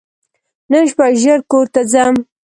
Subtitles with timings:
[0.71, 2.15] نن شپه ژر کور ته ځم!